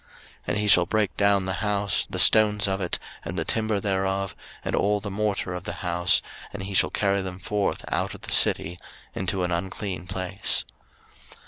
[0.01, 0.09] 03:014:045
[0.47, 4.35] And he shall break down the house, the stones of it, and the timber thereof,
[4.65, 8.21] and all the morter of the house; and he shall carry them forth out of
[8.21, 8.79] the city
[9.13, 10.65] into an unclean place.